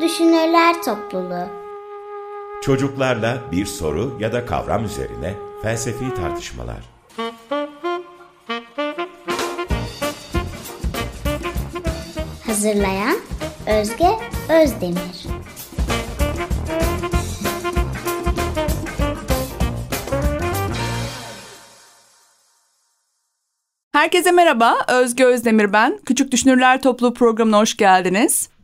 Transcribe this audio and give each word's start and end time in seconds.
Düşünürler 0.00 0.82
Topluluğu 0.82 1.48
Çocuklarla 2.62 3.38
bir 3.52 3.66
soru 3.66 4.16
ya 4.20 4.32
da 4.32 4.46
kavram 4.46 4.84
üzerine 4.84 5.34
felsefi 5.62 6.14
tartışmalar. 6.14 6.84
Hazırlayan 12.46 13.16
Özge 13.80 14.08
Özdemir 14.62 15.26
Herkese 23.92 24.30
merhaba, 24.30 24.76
Özge 24.88 25.24
Özdemir 25.24 25.72
ben. 25.72 25.98
Küçük 26.06 26.32
Düşünürler 26.32 26.82
Topluluğu 26.82 27.14
programına 27.14 27.58
hoş 27.58 27.76
geldiniz. 27.76 28.57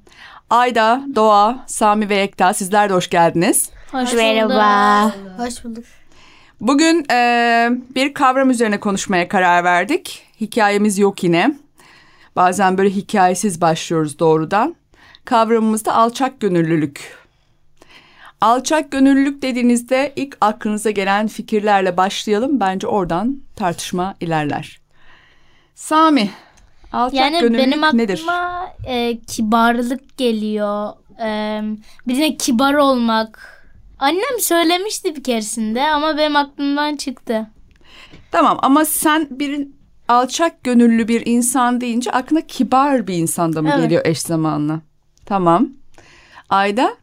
Ayda, 0.50 1.04
Doğa, 1.14 1.64
Sami 1.66 2.08
ve 2.08 2.16
Ekta 2.16 2.54
sizler 2.54 2.90
de 2.90 2.94
hoş 2.94 3.10
geldiniz. 3.10 3.70
Hoş 3.92 4.12
Merhaba. 4.12 5.12
Hoş 5.38 5.64
bulduk. 5.64 5.84
Bugün 6.60 7.06
e, 7.10 7.70
bir 7.94 8.14
kavram 8.14 8.50
üzerine 8.50 8.80
konuşmaya 8.80 9.28
karar 9.28 9.64
verdik. 9.64 10.26
Hikayemiz 10.40 10.98
yok 10.98 11.24
yine. 11.24 11.54
Bazen 12.36 12.78
böyle 12.78 12.90
hikayesiz 12.90 13.60
başlıyoruz 13.60 14.18
doğrudan. 14.18 14.76
Kavramımız 15.24 15.84
da 15.84 15.94
alçak 15.94 16.40
gönüllülük. 16.40 17.18
Alçak 18.40 18.92
gönüllülük 18.92 19.42
dediğinizde 19.42 20.12
ilk 20.16 20.36
aklınıza 20.40 20.90
gelen 20.90 21.26
fikirlerle 21.26 21.96
başlayalım. 21.96 22.60
Bence 22.60 22.86
oradan 22.86 23.42
tartışma 23.56 24.14
ilerler. 24.20 24.80
Sami, 25.74 26.30
alçak 26.94 27.20
Yani 27.20 27.40
gönüllülük 27.40 27.66
benim 27.66 27.84
aklıma 27.84 28.02
nedir? 28.02 28.24
e, 28.86 29.18
kibarlık 29.26 30.16
geliyor. 30.18 30.92
E, 31.24 31.60
bir 32.08 32.18
de 32.18 32.36
kibar 32.36 32.74
olmak. 32.74 33.54
Annem 33.98 34.40
söylemişti 34.40 35.16
bir 35.16 35.22
keresinde 35.22 35.82
ama 35.82 36.16
benim 36.16 36.36
aklımdan 36.36 36.96
çıktı. 36.96 37.46
Tamam 38.30 38.58
ama 38.62 38.84
sen 38.84 39.28
bir 39.30 39.68
alçak 40.08 40.64
gönüllü 40.64 41.08
bir 41.08 41.22
insan 41.26 41.80
deyince 41.80 42.10
aklına 42.10 42.40
kibar 42.40 43.06
bir 43.06 43.14
insan 43.14 43.52
da 43.52 43.62
mı 43.62 43.70
Evet. 43.74 43.82
geliyor 43.82 44.02
eş 44.06 44.18
zamanlı? 44.20 44.80
Tamam. 45.26 45.68
Ayda? 46.50 46.94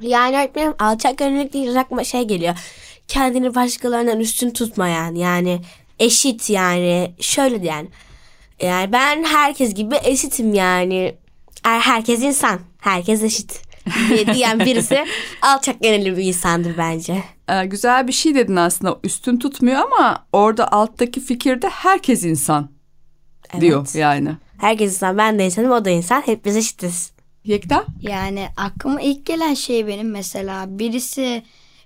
Yani 0.00 0.36
öğretmenim 0.36 0.74
alçak 0.78 1.18
gönüllülük 1.18 1.52
deyince 1.52 1.80
aklıma 1.80 2.04
şey 2.04 2.22
geliyor. 2.24 2.54
Kendini 3.08 3.54
başkalarından 3.54 4.20
üstün 4.20 4.50
tutmayan 4.50 5.14
yani 5.14 5.60
eşit 5.98 6.50
yani 6.50 7.14
şöyle 7.20 7.66
yani. 7.66 7.88
Yani 8.62 8.92
ben 8.92 9.24
herkes 9.24 9.74
gibi 9.74 9.94
eşitim 10.04 10.54
yani. 10.54 11.14
Er- 11.64 11.80
Herkes 11.80 12.22
insan. 12.22 12.60
Herkes 12.78 13.22
eşit. 13.22 13.62
diye 14.08 14.26
diyen 14.34 14.60
birisi 14.60 15.04
alçak 15.42 15.80
gönüllü 15.82 16.16
bir 16.16 16.24
insandır 16.24 16.76
bence. 16.78 17.22
Ee, 17.48 17.66
güzel 17.66 18.08
bir 18.08 18.12
şey 18.12 18.34
dedin 18.34 18.56
aslında 18.56 18.98
üstün 19.04 19.38
tutmuyor 19.38 19.76
ama 19.82 20.26
orada 20.32 20.72
alttaki 20.72 21.20
fikirde 21.20 21.68
herkes 21.68 22.24
insan 22.24 22.68
diyor 23.60 23.78
Evet. 23.80 23.94
yani. 23.94 24.36
Herkes 24.58 24.92
insan. 24.94 25.18
Ben 25.18 25.38
de 25.38 25.44
insanım 25.46 25.70
o 25.70 25.84
da 25.84 25.90
insan. 25.90 26.20
Hep 26.26 26.44
biz 26.44 26.56
eşitiz. 26.56 27.12
Yekta? 27.44 27.84
Yani 28.00 28.48
aklıma 28.56 29.00
ilk 29.00 29.26
gelen 29.26 29.54
şey 29.54 29.86
benim 29.86 30.10
mesela 30.10 30.78
birisi 30.78 31.42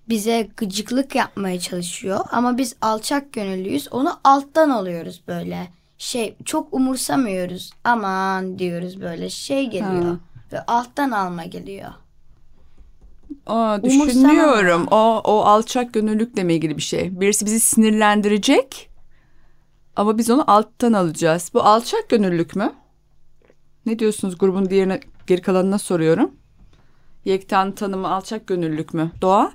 bize 0.09 0.49
gıcıklık 0.57 1.15
yapmaya 1.15 1.61
çalışıyor 1.61 2.21
ama 2.31 2.59
biz 2.59 2.77
alçak 2.81 3.33
gönüllüyüz 3.33 3.93
onu 3.93 4.21
alttan 4.25 4.71
alıyoruz 4.71 5.23
böyle 5.29 5.69
şey 6.01 6.37
çok 6.45 6.75
umursamıyoruz 6.75 7.71
aman 7.85 8.59
diyoruz 8.59 9.01
böyle 9.01 9.31
şey 9.31 9.71
geliyor 9.71 10.05
Ha. 10.05 10.19
ve 10.53 10.67
alttan 10.67 11.11
alma 11.11 11.45
geliyor. 11.45 11.91
Aa, 13.47 13.83
düşünüyorum. 13.83 14.87
O, 14.91 15.21
o 15.25 15.41
alçak 15.41 15.95
gönüllülükle 15.95 16.45
mi 16.45 16.55
ilgili 16.55 16.77
bir 16.77 16.83
şey? 16.83 17.21
Birisi 17.21 17.47
bizi 17.47 17.61
sinirlendirecek 17.61 18.91
ama 19.97 20.19
biz 20.19 20.31
onu 20.31 20.51
alttan 20.51 20.93
alacağız. 20.93 21.51
Bu 21.55 21.63
alçak 21.63 22.09
gönüllülük 22.09 22.57
mü? 22.57 22.73
Ne 23.87 23.99
diyorsunuz 23.99 24.39
grubun 24.39 24.71
diğerine 24.71 25.01
geri 25.27 25.43
kalanına 25.43 25.79
soruyorum. 25.79 26.31
Yekta'nın 27.25 27.73
tanımı 27.73 28.09
alçak 28.15 28.47
gönüllülük 28.47 28.95
mü? 28.95 29.13
Doğa? 29.23 29.53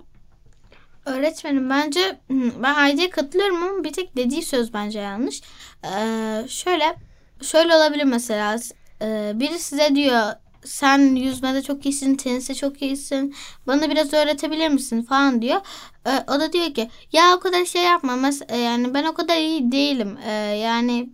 Öğretmenim 1.06 1.70
bence 1.70 2.20
hı, 2.32 2.64
ben 2.64 2.74
Ayda'ya 2.76 3.10
katılıyorum 3.10 3.64
ama 3.64 3.84
bir 3.84 3.94
tek 3.94 4.18
dediği 4.18 4.44
söz 4.44 4.74
bence 4.74 5.00
yanlış. 5.00 5.42
Ee, 5.86 6.46
şöyle 6.48 6.96
şöyle 7.42 7.76
olabilir 7.76 8.04
mesela 8.04 8.58
Ee, 9.02 9.32
biri 9.36 9.60
size 9.60 9.96
diyor 9.96 10.34
sen 10.66 11.16
yüzmede 11.16 11.62
çok 11.62 11.86
iyisin, 11.86 12.16
teniste 12.16 12.56
çok 12.56 12.82
iyisin. 12.82 13.36
Bana 13.68 13.90
biraz 13.90 14.14
öğretebilir 14.14 14.70
misin 14.70 15.02
falan 15.02 15.42
diyor. 15.42 15.62
Ee, 16.08 16.24
o 16.28 16.40
da 16.40 16.54
diyor 16.54 16.74
ki 16.74 16.90
ya 17.12 17.36
o 17.38 17.40
kadar 17.40 17.66
şey 17.66 17.84
yapma. 17.84 18.14
Mes- 18.14 18.52
e, 18.54 18.58
yani 18.58 18.94
ben 18.94 19.04
o 19.06 19.14
kadar 19.14 19.38
iyi 19.38 19.72
değilim. 19.72 20.18
Ee, 20.26 20.32
yani 20.34 21.10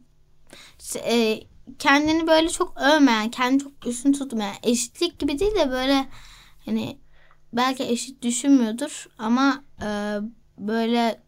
e, 0.96 1.40
kendini 1.80 2.28
böyle 2.28 2.50
çok 2.50 2.78
övmeyen, 2.78 3.32
kendini 3.32 3.60
çok 3.64 3.88
üstün 3.88 4.14
tutmayan, 4.14 4.56
eşitlik 4.64 5.20
gibi 5.20 5.40
değil 5.40 5.56
de 5.56 5.72
böyle 5.72 6.06
hani 6.66 6.98
belki 7.54 7.84
eşit 7.84 8.22
düşünmüyordur 8.22 9.08
ama 9.18 9.64
e, 9.82 10.18
böyle 10.58 11.20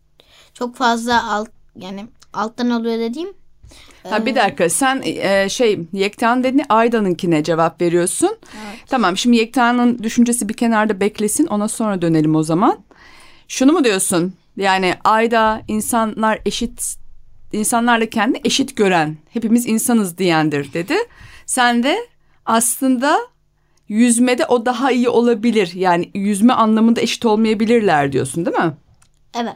çok 0.53 0.75
fazla 0.75 1.31
alt 1.31 1.49
yani 1.75 2.05
alttan 2.33 2.69
alıyor 2.69 2.99
dediğim 2.99 3.33
Ha, 4.09 4.25
bir 4.25 4.35
dakika 4.35 4.69
sen 4.69 5.01
e, 5.05 5.49
şey 5.49 5.79
Yekta'nın 5.93 6.43
dediğini 6.43 6.65
Ayda'nınkine 6.69 7.43
cevap 7.43 7.81
veriyorsun. 7.81 8.37
Tamam 8.87 9.17
şimdi 9.17 9.37
Yekta'nın 9.37 10.03
düşüncesi 10.03 10.49
bir 10.49 10.53
kenarda 10.53 10.99
beklesin 10.99 11.47
ona 11.47 11.67
sonra 11.67 12.01
dönelim 12.01 12.35
o 12.35 12.43
zaman. 12.43 12.79
Şunu 13.47 13.71
mu 13.71 13.83
diyorsun? 13.83 14.33
Yani 14.57 14.95
Ayda 15.03 15.61
insanlar 15.67 16.39
eşit 16.45 16.95
insanlarla 17.53 18.05
kendini 18.05 18.41
eşit 18.43 18.77
gören 18.77 19.17
hepimiz 19.29 19.67
insanız 19.67 20.17
diyendir 20.17 20.73
dedi. 20.73 20.95
Sen 21.45 21.83
de 21.83 21.97
aslında 22.45 23.19
yüzmede 23.97 24.45
o 24.45 24.65
daha 24.65 24.91
iyi 24.91 25.09
olabilir. 25.09 25.71
Yani 25.75 26.11
yüzme 26.13 26.53
anlamında 26.53 27.01
eşit 27.01 27.25
olmayabilirler 27.25 28.11
diyorsun 28.11 28.45
değil 28.45 28.57
mi? 28.57 28.73
evet. 29.39 29.53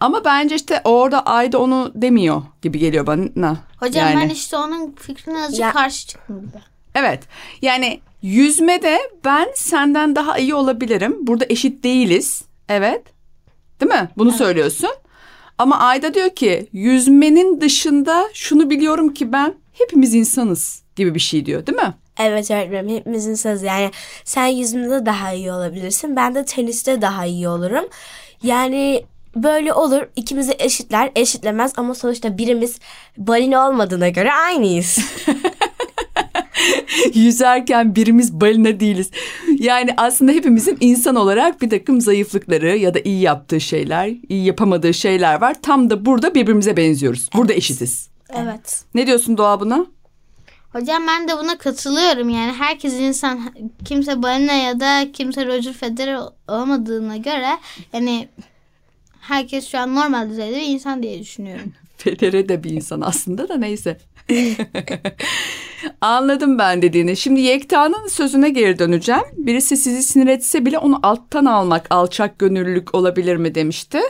Ama 0.00 0.24
bence 0.24 0.54
işte 0.54 0.80
orada 0.84 1.20
Ayda 1.26 1.58
onu 1.58 1.92
demiyor 1.94 2.42
gibi 2.62 2.78
geliyor 2.78 3.06
bana. 3.06 3.56
Hocam 3.80 4.06
Yani. 4.08 4.20
ben 4.20 4.28
işte 4.28 4.56
onun 4.56 4.92
fikrine 4.92 5.38
azıcık 5.38 5.60
Ya- 5.60 5.72
karşı 5.72 6.06
çıktım 6.06 6.40
gibi. 6.40 6.62
Evet 6.94 7.22
yani 7.62 8.00
yüzmede 8.22 8.98
ben 9.24 9.48
senden 9.54 10.16
daha 10.16 10.38
iyi 10.38 10.54
olabilirim. 10.54 11.16
Burada 11.20 11.44
eşit 11.48 11.84
değiliz. 11.84 12.42
Evet. 12.68 13.02
Değil 13.80 13.92
mi? 13.92 14.08
Bunu 14.18 14.32
söylüyorsun. 14.32 14.90
Ama 15.58 15.78
Ayda 15.78 16.14
diyor 16.14 16.30
ki 16.30 16.68
yüzmenin 16.72 17.60
dışında 17.60 18.24
şunu 18.34 18.70
biliyorum 18.70 19.14
ki 19.14 19.32
ben 19.32 19.54
hepimiz 19.72 20.14
insanız 20.14 20.82
gibi 20.96 21.14
bir 21.14 21.20
şey 21.20 21.46
diyor 21.46 21.66
değil 21.66 21.78
mi? 21.78 21.94
Evet 22.18 22.50
öğretmenim 22.50 22.96
hepimizin 22.96 23.34
sözü 23.34 23.66
yani 23.66 23.90
sen 24.24 24.46
yüzümde 24.46 25.06
daha 25.06 25.32
iyi 25.32 25.52
olabilirsin 25.52 26.16
ben 26.16 26.34
de 26.34 26.44
teniste 26.44 27.02
daha 27.02 27.26
iyi 27.26 27.48
olurum. 27.48 27.84
Yani 28.42 29.04
böyle 29.36 29.72
olur 29.72 30.02
ikimizi 30.16 30.56
eşitler 30.58 31.10
eşitlemez 31.16 31.72
ama 31.76 31.94
sonuçta 31.94 32.38
birimiz 32.38 32.78
balina 33.16 33.68
olmadığına 33.68 34.08
göre 34.08 34.32
aynıyız. 34.32 34.98
Yüzerken 37.14 37.96
birimiz 37.96 38.40
balina 38.40 38.80
değiliz. 38.80 39.10
Yani 39.58 39.94
aslında 39.96 40.32
hepimizin 40.32 40.76
insan 40.80 41.16
olarak 41.16 41.62
bir 41.62 41.70
takım 41.70 42.00
zayıflıkları 42.00 42.76
ya 42.76 42.94
da 42.94 43.00
iyi 43.04 43.20
yaptığı 43.20 43.60
şeyler, 43.60 44.14
iyi 44.28 44.44
yapamadığı 44.44 44.94
şeyler 44.94 45.40
var. 45.40 45.56
Tam 45.62 45.90
da 45.90 46.06
burada 46.06 46.34
birbirimize 46.34 46.76
benziyoruz. 46.76 47.30
Burada 47.34 47.52
eşitiz. 47.52 48.08
Evet. 48.30 48.84
Ne 48.94 49.06
diyorsun 49.06 49.38
Doğa 49.38 49.60
buna? 49.60 49.86
Hocam 50.72 51.06
ben 51.06 51.28
de 51.28 51.38
buna 51.38 51.58
katılıyorum. 51.58 52.28
Yani 52.28 52.52
herkes 52.52 53.00
insan. 53.00 53.40
Kimse 53.84 54.22
balina 54.22 54.52
ya 54.52 54.80
da 54.80 55.12
kimse 55.12 55.46
Roger 55.46 55.72
Federer 55.72 56.20
olmadığına 56.48 57.16
göre 57.16 57.48
yani 57.92 58.28
herkes 59.20 59.68
şu 59.68 59.78
an 59.78 59.94
normal 59.94 60.30
düzeyde 60.30 60.56
bir 60.56 60.66
insan 60.66 61.02
diye 61.02 61.20
düşünüyorum. 61.20 61.72
Federe 61.96 62.48
de 62.48 62.64
bir 62.64 62.70
insan 62.70 63.00
aslında 63.00 63.48
da 63.48 63.56
neyse. 63.56 63.98
Anladım 66.00 66.58
ben 66.58 66.82
dediğini. 66.82 67.16
Şimdi 67.16 67.40
Yekta'nın 67.40 68.08
sözüne 68.08 68.48
geri 68.50 68.78
döneceğim. 68.78 69.22
Birisi 69.36 69.76
sizi 69.76 70.02
sinir 70.02 70.26
etse 70.26 70.66
bile 70.66 70.78
onu 70.78 71.00
alttan 71.02 71.44
almak 71.44 71.86
alçak 71.90 72.38
gönüllülük 72.38 72.94
olabilir 72.94 73.36
mi 73.36 73.54
demişti. 73.54 74.00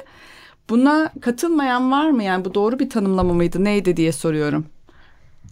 Buna 0.71 1.13
katılmayan 1.21 1.93
var 1.93 2.11
mı? 2.11 2.23
Yani 2.23 2.45
bu 2.45 2.55
doğru 2.55 2.79
bir 2.79 2.91
tanımlama 2.91 3.35
mıydı? 3.35 3.65
Neydi 3.65 3.97
diye 3.97 4.13
soruyorum. 4.13 4.67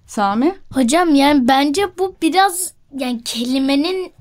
Sami? 0.06 0.54
Hocam 0.72 1.14
yani 1.14 1.48
bence 1.48 1.82
bu 1.98 2.16
biraz 2.22 2.72
yani 2.98 3.24
kelimenin 3.24 4.12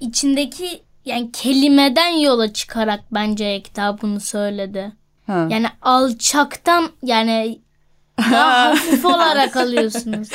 içindeki 0.00 0.82
yani 1.04 1.32
kelimeden 1.32 2.08
yola 2.08 2.52
çıkarak 2.52 3.00
bence 3.12 3.44
Ekta 3.44 3.98
bunu 4.02 4.20
söyledi. 4.20 4.92
Ha. 5.26 5.46
Yani 5.50 5.66
alçaktan 5.82 6.88
yani 7.02 7.58
Daha 8.18 8.64
hafif 8.70 9.04
olarak 9.04 9.56
alıyorsunuz. 9.56 10.28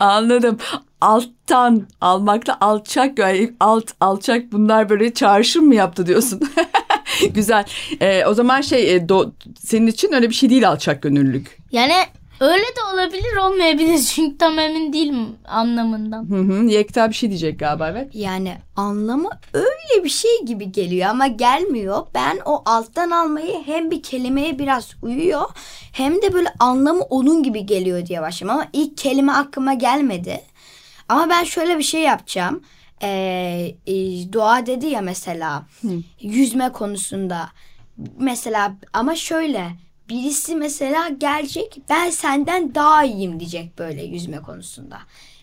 Anladım. 0.00 0.58
Alttan 1.00 1.86
almakla 2.00 2.56
alçak 2.60 3.18
yani 3.18 3.52
alt 3.60 3.90
alçak 4.00 4.52
bunlar 4.52 4.88
böyle 4.88 5.14
çağrışım 5.14 5.66
mı 5.66 5.74
yaptı 5.74 6.06
diyorsun. 6.06 6.40
Güzel. 7.34 7.64
Ee, 8.00 8.24
o 8.26 8.34
zaman 8.34 8.60
şey 8.60 8.94
e, 8.94 8.98
do- 8.98 9.32
senin 9.58 9.86
için 9.86 10.12
öyle 10.12 10.28
bir 10.28 10.34
şey 10.34 10.50
değil 10.50 10.68
alçak 10.68 11.02
gönüllülük. 11.02 11.58
Yani 11.72 11.92
öyle 12.40 12.62
de 12.62 12.94
olabilir 12.94 13.36
olmayabilir 13.36 13.98
çünkü 14.14 14.38
tam 14.38 14.58
emin 14.58 14.92
değilim 14.92 15.36
anlamından. 15.48 16.30
Hı 16.30 16.36
hı. 16.36 16.64
Yekta 16.64 17.08
bir 17.08 17.14
şey 17.14 17.28
diyecek 17.28 17.58
galiba 17.58 17.88
evet. 17.88 18.10
Yani 18.14 18.56
anlamı 18.76 19.30
öyle 19.52 20.04
bir 20.04 20.08
şey 20.08 20.44
gibi 20.46 20.72
geliyor 20.72 21.08
ama 21.08 21.26
gelmiyor. 21.26 22.06
Ben 22.14 22.38
o 22.44 22.62
alttan 22.66 23.10
almayı 23.10 23.62
hem 23.66 23.90
bir 23.90 24.02
kelimeye 24.02 24.58
biraz 24.58 24.90
uyuyor 25.02 25.42
hem 25.92 26.22
de 26.22 26.32
böyle 26.32 26.52
anlamı 26.58 27.02
onun 27.02 27.42
gibi 27.42 27.66
geliyor 27.66 28.06
diye 28.06 28.22
başladım. 28.22 28.50
Ama 28.54 28.66
ilk 28.72 28.96
kelime 28.96 29.32
aklıma 29.32 29.74
gelmedi. 29.74 30.40
Ama 31.08 31.30
ben 31.30 31.44
şöyle 31.44 31.78
bir 31.78 31.82
şey 31.82 32.00
yapacağım. 32.00 32.62
Ee, 33.02 33.74
e, 33.86 33.92
Doğa 34.32 34.66
dedi 34.66 34.86
ya 34.86 35.00
mesela 35.00 35.62
yüzme 36.20 36.72
konusunda. 36.72 37.48
Mesela 38.18 38.74
ama 38.92 39.16
şöyle 39.16 39.70
birisi 40.08 40.56
mesela 40.56 41.08
gelecek 41.08 41.78
ben 41.90 42.10
senden 42.10 42.74
daha 42.74 43.04
iyiyim 43.04 43.40
diyecek 43.40 43.78
böyle 43.78 44.02
yüzme 44.02 44.36
konusunda. 44.42 44.98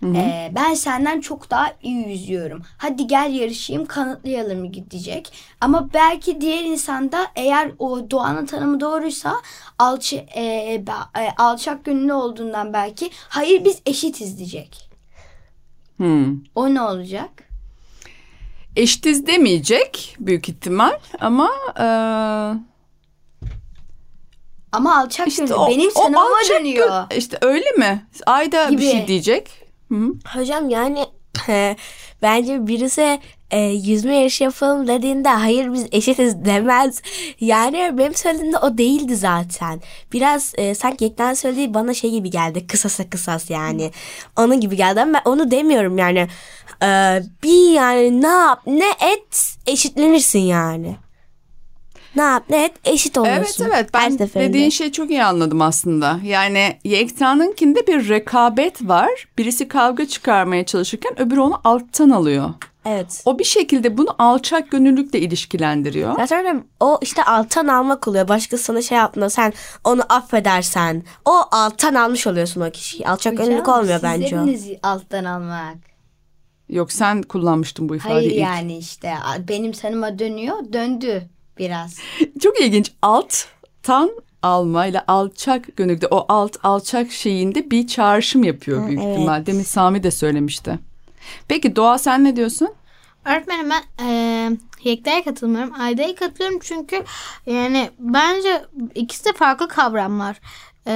Ee, 0.06 0.52
ben 0.56 0.74
senden 0.74 1.22
çok 1.22 1.50
daha 1.50 1.74
iyi 1.84 2.08
yüzüyorum. 2.10 2.62
Hadi 2.78 3.08
gel 3.08 3.34
yarışayım 3.34 3.86
kanıtlayalım 3.86 4.74
diyecek. 4.74 5.34
Ama 5.62 5.90
belki 5.94 6.42
diğer 6.42 6.64
insanda 6.64 7.28
eğer 7.36 7.72
o 7.80 8.12
doğanın 8.12 8.46
tanımı 8.46 8.80
doğruysa 8.80 9.36
alçı, 9.80 10.16
e, 10.16 10.42
ba- 10.86 11.22
e, 11.24 11.30
alçak 11.38 11.86
gönüllü 11.86 12.14
olduğundan 12.14 12.74
belki 12.74 13.10
hayır 13.30 13.66
biz 13.66 13.82
eşitiz 13.86 14.38
diyecek. 14.38 14.90
Hmm. 15.98 16.38
O 16.56 16.74
ne 16.74 16.82
olacak? 16.82 17.30
Eşitiz 18.76 19.28
demeyecek 19.28 20.16
büyük 20.20 20.50
ihtimal 20.50 21.00
ama 21.20 21.50
e, 21.80 21.86
Ama 24.72 24.98
alçak 24.98 25.28
işte 25.28 25.46
gönüllü 25.46 25.60
o, 25.60 25.68
benim 25.68 25.90
o 25.96 26.20
alçak 26.20 26.60
dönüyor. 26.60 26.88
gö- 26.88 27.18
işte 27.18 27.38
öyle 27.42 27.72
mi? 27.72 28.06
Ayda 28.26 28.66
bir 28.68 28.72
Gibi. 28.72 28.92
şey 28.92 29.08
diyecek. 29.08 29.50
Hı. 29.92 30.14
Hocam 30.34 30.70
yani 30.70 31.06
bence 32.22 32.68
birisi 32.68 33.20
e, 33.52 33.60
yüzme 33.60 34.16
yarışı 34.16 34.44
yapalım 34.44 34.88
dediğinde 34.88 35.30
hayır 35.30 35.74
biz 35.74 35.88
eşitiz 35.92 36.46
demez. 36.46 37.02
Yani 37.40 37.92
benim 37.98 38.16
söylediğimde 38.16 38.58
o 38.58 38.78
değildi 38.78 39.16
zaten. 39.16 39.82
Biraz 40.14 40.54
e, 40.58 40.76
sanki 40.76 41.04
Yekten 41.04 41.34
söylediği 41.34 41.74
bana 41.74 41.94
şey 41.94 42.12
gibi 42.12 42.30
geldi. 42.30 42.68
Kısasa 42.68 43.10
kısas 43.10 43.50
yani. 43.50 43.92
Onun 44.38 44.60
gibi 44.62 44.76
geldi 44.76 45.02
ama 45.02 45.14
ben 45.14 45.32
onu 45.32 45.52
demiyorum 45.52 45.98
yani. 45.98 46.28
E, 46.84 47.22
bir 47.44 47.72
yani 47.74 48.22
ne 48.22 48.28
yap 48.28 48.62
ne 48.68 48.90
et 48.90 49.56
eşitlenirsin 49.68 50.40
yani. 50.40 50.96
Ne 52.16 52.22
yap 52.22 52.44
ne 52.50 52.66
et 52.66 52.72
eşit 52.86 53.18
Evet 53.18 53.28
oluyorsun. 53.28 53.66
evet 53.66 53.90
Her 53.94 54.12
ben 54.12 54.18
seferinde. 54.18 54.50
dediğin 54.50 54.70
şeyi 54.70 54.92
çok 54.92 55.10
iyi 55.10 55.24
anladım 55.24 55.62
aslında. 55.62 56.20
Yani 56.24 56.78
Yekta'nınkinde 56.84 57.88
bir 57.88 58.10
rekabet 58.10 58.88
var. 58.88 59.28
Birisi 59.38 59.68
kavga 59.68 60.08
çıkarmaya 60.08 60.66
çalışırken 60.66 61.22
öbürü 61.22 61.40
onu 61.40 61.62
alttan 61.64 62.10
alıyor. 62.10 62.50
Evet. 62.86 63.22
O 63.26 63.40
bir 63.40 63.44
şekilde 63.44 63.98
bunu 63.98 64.16
alçak 64.20 64.72
gönüllülükle 64.72 65.20
ilişkilendiriyor. 65.20 66.16
Zaten 66.18 66.46
öyle- 66.46 66.64
o 66.80 67.00
işte 67.02 67.24
alttan 67.24 67.68
almak 67.68 68.08
oluyor. 68.08 68.28
Başkası 68.28 68.64
sana 68.64 68.82
şey 68.82 68.98
yaptığında 68.98 69.30
sen 69.30 69.54
onu 69.84 70.02
affedersen 70.10 71.04
o 71.26 71.32
alttan 71.52 71.94
almış 71.96 72.28
oluyorsun 72.28 72.62
o 72.62 72.72
kişiyi. 72.72 73.08
Alçak 73.08 73.38
gönüllülük 73.38 73.62
Hocam, 73.62 73.80
olmuyor 73.80 73.96
siz 74.00 74.04
bence 74.04 74.40
o. 74.40 74.44
dediniz 74.48 74.68
alttan 74.84 75.24
almak. 75.26 75.76
Yok 76.70 76.92
sen 76.92 77.22
kullanmıştın 77.22 77.90
bu 77.90 77.96
ifadeyi 77.96 78.16
Hayır 78.18 78.32
ilk. 78.32 78.40
yani 78.40 78.78
işte 78.78 79.14
benim 79.48 79.72
tanıma 79.72 80.20
dönüyor 80.20 80.74
döndü 80.74 81.30
biraz. 81.62 82.00
Çok 82.44 82.62
ilginç. 82.62 82.92
Alttan 83.02 84.12
alma 84.44 84.86
ile 84.86 85.02
alçak 85.08 85.78
gönüllülükte 85.78 86.08
o 86.08 86.26
alt 86.30 86.58
alçak 86.64 87.12
şeyinde 87.12 87.72
bir 87.72 87.88
çağrışım 87.88 88.44
yapıyor 88.44 88.88
büyük 88.88 89.02
evet. 89.04 89.18
ihtimal. 89.18 89.46
Demin 89.46 89.64
Sami 89.64 90.04
de 90.04 90.12
söylemişti. 90.12 90.80
Peki 91.48 91.76
Doğa 91.76 91.98
sen 91.98 92.24
ne 92.24 92.36
diyorsun? 92.36 92.70
Öğretmenim 93.26 93.70
ben 93.70 93.84
eee 94.06 94.58
Yekta'ya 94.84 95.24
katılmıyorum. 95.24 95.74
Ayda'ya 95.80 96.16
katılıyorum 96.16 96.60
çünkü 96.64 97.04
yani 97.46 97.90
bence 98.00 98.66
ikisi 98.96 99.26
de 99.26 99.34
farklı 99.34 99.68
kavramlar. 99.68 100.40
Eee, 100.88 100.94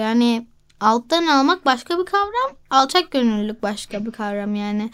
yani 0.00 0.46
alttan 0.80 1.26
almak 1.26 1.66
başka 1.66 1.98
bir 1.98 2.04
kavram, 2.04 2.56
alçak 2.70 3.10
gönüllülük 3.10 3.62
başka 3.62 4.06
bir 4.06 4.10
kavram 4.10 4.54
yani. 4.54 4.90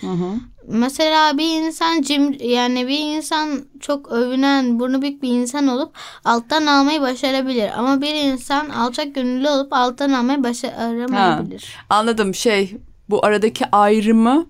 Mesela 0.68 1.38
bir 1.38 1.64
insan 1.64 2.02
cim 2.02 2.36
yani 2.40 2.88
bir 2.88 2.98
insan 2.98 3.64
çok 3.80 4.12
övünen, 4.12 4.80
burnu 4.80 5.02
büyük 5.02 5.22
bir 5.22 5.28
insan 5.28 5.68
olup 5.68 5.94
alttan 6.24 6.66
almayı 6.66 7.00
başarabilir. 7.00 7.70
Ama 7.76 8.00
bir 8.00 8.14
insan 8.14 8.68
alçak 8.68 9.14
gönüllü 9.14 9.48
olup 9.48 9.72
alttan 9.72 10.12
almayı 10.12 10.44
başaramayabilir. 10.44 11.76
Anladım 11.90 12.34
şey 12.34 12.76
bu 13.10 13.26
aradaki 13.26 13.64
ayrımı 13.72 14.46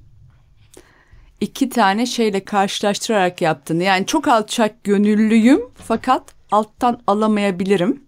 iki 1.40 1.68
tane 1.68 2.06
şeyle 2.06 2.44
karşılaştırarak 2.44 3.42
yaptın. 3.42 3.80
Yani 3.80 4.06
çok 4.06 4.28
alçak 4.28 4.84
gönüllüyüm 4.84 5.60
fakat 5.88 6.22
alttan 6.50 7.00
alamayabilirim. 7.06 8.03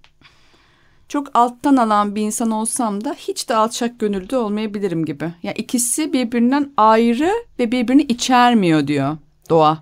Çok 1.09 1.37
alttan 1.37 1.77
alan 1.77 2.15
bir 2.15 2.23
insan 2.23 2.51
olsam 2.51 3.05
da 3.05 3.15
hiç 3.19 3.49
de 3.49 3.57
alçak 3.57 4.01
gönüllü 4.01 4.37
olmayabilirim 4.37 5.05
gibi. 5.05 5.33
Yani 5.43 5.57
ikisi 5.57 6.13
birbirinden 6.13 6.73
ayrı 6.77 7.33
ve 7.59 7.73
birbirini 7.73 8.03
içermiyor 8.03 8.87
diyor 8.87 9.17
Doğa. 9.51 9.79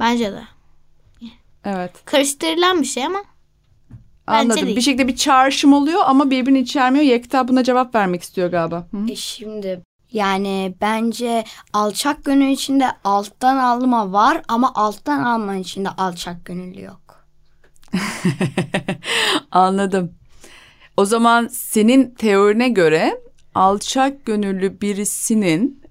Bence 0.00 0.32
de. 0.32 0.42
Evet 1.64 1.92
Karıştırılan 2.04 2.80
bir 2.80 2.86
şey 2.86 3.06
ama 3.06 3.24
anladım. 4.26 4.66
Bir 4.66 4.80
şekilde 4.80 5.08
bir 5.08 5.16
çağrışım 5.16 5.72
oluyor 5.72 6.00
ama 6.06 6.30
birbirini 6.30 6.58
içermiyor. 6.58 7.04
Yekta 7.04 7.48
buna 7.48 7.64
cevap 7.64 7.94
vermek 7.94 8.22
istiyor 8.22 8.50
galiba. 8.50 8.86
Hı. 8.90 9.12
E 9.12 9.16
şimdi 9.16 9.82
yani 10.12 10.74
bence 10.80 11.44
alçak 11.72 12.24
gönül 12.24 12.48
içinde 12.48 12.86
alttan 13.04 13.56
alma 13.56 14.12
var 14.12 14.42
ama 14.48 14.72
alttan 14.74 15.22
alma 15.22 15.56
içinde 15.56 15.88
alçak 15.90 16.44
gönüllü 16.44 16.82
yok. 16.82 17.26
Anladım. 19.50 20.14
O 20.96 21.04
zaman 21.04 21.48
senin 21.48 22.10
teorine 22.10 22.68
göre 22.68 23.20
alçak 23.54 24.24
gönüllü 24.24 24.80
birisinin 24.80 25.82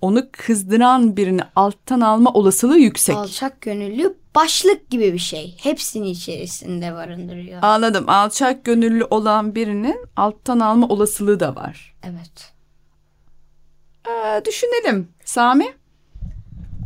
onu 0.00 0.22
kızdıran 0.32 1.16
birini 1.16 1.40
alttan 1.56 2.00
alma 2.00 2.30
olasılığı 2.30 2.78
yüksek. 2.78 3.16
Alçak 3.16 3.60
gönüllü 3.60 4.14
başlık 4.34 4.90
gibi 4.90 5.12
bir 5.12 5.18
şey. 5.18 5.56
Hepsini 5.58 6.10
içerisinde 6.10 6.94
barındırıyor. 6.94 7.62
Anladım. 7.62 8.04
Alçak 8.08 8.64
gönüllü 8.64 9.04
olan 9.04 9.54
birinin 9.54 10.06
alttan 10.16 10.60
alma 10.60 10.88
olasılığı 10.88 11.40
da 11.40 11.56
var. 11.56 11.94
Evet. 12.04 12.52
Ee, 14.08 14.44
düşünelim. 14.44 15.08
Sami? 15.24 15.66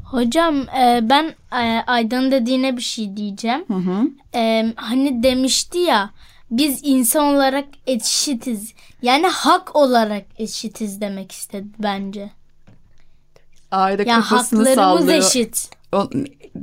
Hocam 0.04 0.61
e, 0.61 1.00
ben 1.02 1.35
e, 1.52 1.82
Aydan'ın 1.87 2.30
dediğine 2.30 2.76
bir 2.76 2.82
şey 2.82 3.16
diyeceğim. 3.16 3.64
Hı 3.68 3.75
hı. 3.75 4.09
E, 4.35 4.73
hani 4.76 5.23
demişti 5.23 5.78
ya 5.78 6.11
biz 6.52 6.80
insan 6.82 7.25
olarak 7.35 7.64
eşitiz. 7.87 8.75
Yani 9.02 9.26
hak 9.26 9.76
olarak 9.76 10.25
eşitiz 10.38 11.00
demek 11.00 11.32
istedi 11.32 11.66
bence. 11.78 12.30
Ayda 13.71 14.02
Yani 14.02 14.23
kafasını 14.23 14.68
haklarımız 14.68 15.00
sallıyor. 15.04 15.18
eşit. 15.18 15.71
O- 15.92 16.11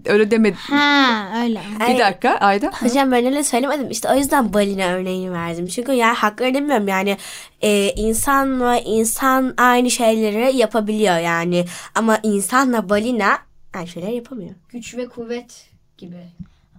öyle 0.05 0.31
demedi. 0.31 0.55
ha 0.59 1.29
öyle. 1.43 1.61
Bir 1.89 1.99
dakika 1.99 2.29
Ayda. 2.29 2.71
Hocam 2.79 3.11
ben 3.11 3.25
öyle 3.25 3.43
söylemedim. 3.43 3.91
İşte 3.91 4.09
o 4.13 4.15
yüzden 4.15 4.53
balina 4.53 4.85
örneğini 4.85 5.31
verdim. 5.33 5.67
Çünkü 5.67 5.91
yani 5.91 6.15
hakları 6.15 6.53
demiyorum 6.53 6.87
yani 6.87 7.17
e, 7.61 7.91
insanla 7.95 8.77
insan 8.79 9.53
aynı 9.57 9.91
şeyleri 9.91 10.57
yapabiliyor 10.57 11.17
yani. 11.17 11.65
Ama 11.95 12.19
insanla 12.23 12.89
balina 12.89 13.37
aynı 13.73 13.87
şeyler 13.87 14.09
yapamıyor. 14.09 14.55
Güç 14.69 14.97
ve 14.97 15.07
kuvvet 15.07 15.69
gibi. 15.97 16.23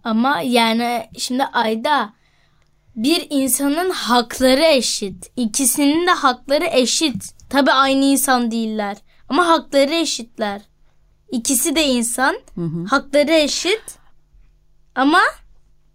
Ama 0.04 0.40
yani 0.40 1.06
şimdi 1.18 1.44
Ayda 1.44 2.12
bir 3.02 3.26
insanın 3.30 3.90
hakları 3.90 4.62
eşit. 4.62 5.32
İkisinin 5.36 6.06
de 6.06 6.10
hakları 6.10 6.64
eşit. 6.64 7.50
Tabii 7.50 7.70
aynı 7.72 8.04
insan 8.04 8.50
değiller. 8.50 8.96
Ama 9.28 9.48
hakları 9.48 9.94
eşitler. 9.94 10.60
İkisi 11.30 11.76
de 11.76 11.84
insan. 11.84 12.36
Hakları 12.90 13.32
eşit. 13.32 13.82
Ama 14.94 15.20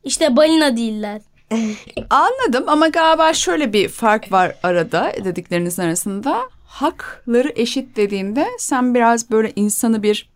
işte 0.04 0.36
balina 0.36 0.78
değiller. 0.78 1.22
Anladım 2.10 2.64
ama 2.68 2.88
galiba 2.88 3.34
şöyle 3.34 3.74
bir 3.74 3.90
fark 3.90 4.32
var 4.32 4.56
arada 4.64 5.12
dediklerinizin 5.24 5.84
arasında. 5.84 6.42
Hakları 6.66 7.54
eşit 7.56 7.98
dediğinde 7.98 8.48
sen 8.60 8.96
biraz 8.96 9.32
böyle 9.32 9.54
insanı 9.56 10.04
bir 10.04 10.30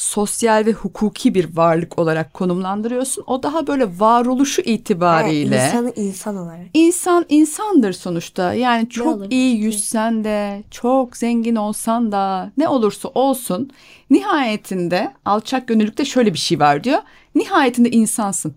sosyal 0.00 0.66
ve 0.66 0.72
hukuki 0.72 1.34
bir 1.34 1.56
varlık 1.56 1.98
olarak 1.98 2.34
konumlandırıyorsun. 2.34 3.24
O 3.26 3.42
daha 3.42 3.66
böyle 3.66 3.98
varoluşu 3.98 4.62
itibariyle. 4.62 5.56
Evet, 5.56 5.74
insanı 5.74 5.92
insan 5.96 6.36
olarak. 6.36 6.66
İnsan 6.74 7.26
insandır 7.28 7.92
sonuçta. 7.92 8.54
Yani 8.54 8.88
çok 8.88 9.32
iyi 9.32 9.58
yüzsen 9.58 10.24
de, 10.24 10.62
çok 10.70 11.16
zengin 11.16 11.56
olsan 11.56 12.12
da, 12.12 12.52
ne 12.56 12.68
olursa 12.68 13.08
olsun 13.08 13.70
nihayetinde 14.10 15.12
alçak 15.24 15.68
gönüllülükte 15.68 16.04
şöyle 16.04 16.32
bir 16.32 16.38
şey 16.38 16.60
var 16.60 16.84
diyor. 16.84 16.98
Nihayetinde 17.34 17.90
insansın. 17.90 18.54